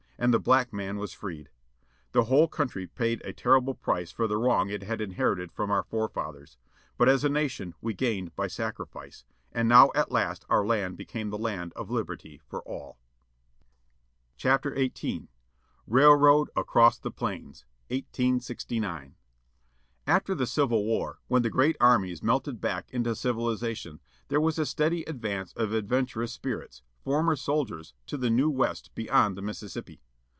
And 0.23 0.31
the 0.31 0.39
black 0.39 0.71
man 0.71 0.97
was 0.97 1.13
freed. 1.13 1.49
The 2.11 2.25
whole 2.25 2.47
country 2.47 2.85
paid 2.85 3.23
a 3.25 3.33
terrible 3.33 3.73
price 3.73 4.11
for 4.11 4.27
the 4.27 4.37
wrong 4.37 4.69
it 4.69 4.83
had 4.83 5.01
inherited 5.01 5.51
from 5.51 5.71
our 5.71 5.81
forefathers. 5.81 6.59
But 6.95 7.09
as 7.09 7.23
a 7.23 7.29
nation 7.29 7.73
we 7.81 7.95
gained 7.95 8.35
by 8.35 8.45
the 8.45 8.51
sacrifice. 8.51 9.25
And 9.51 9.67
now 9.67 9.89
at 9.95 10.11
last 10.11 10.45
our 10.47 10.63
land 10.63 10.95
became 10.95 11.31
the 11.31 11.39
land 11.39 11.73
of 11.75 11.89
liberty 11.89 12.39
for 12.45 12.61
all. 12.67 12.99
LINCOLN 13.01 13.49
WklllNO 13.49 13.49
lllE 13.49 13.49
PKIXI.AMA 13.49 14.37
TION 14.37 14.55
WHICH 14.59 14.59
KKEKU 14.59 14.93
THE 14.93 15.27
SLAVES 15.27 15.27
RAILROAD 16.03 16.49
ACROSS 16.55 16.99
THE 16.99 17.11
PLAINS, 17.11 17.65
1869 17.87 19.15
FTER 20.05 20.37
the 20.37 20.45
Civil 20.45 20.85
War, 20.85 21.19
when 21.29 21.41
the 21.41 21.49
great 21.49 21.77
armies 21.81 22.21
melted 22.21 22.61
back 22.61 22.91
into 22.91 23.09
civiliza 23.15 23.75
tion, 23.75 23.99
there 24.27 24.39
was 24.41 24.59
a 24.59 24.67
steady 24.67 25.01
advance 25.05 25.51
of 25.53 25.73
adventurous 25.73 26.31
spirits, 26.31 26.83
former 27.03 27.35
soldiers, 27.35 27.95
to 28.05 28.17
the 28.17 28.29
new 28.29 28.51
West 28.51 28.93
beyond 28.93 29.35
the 29.35 29.41
Mississippi. 29.41 29.99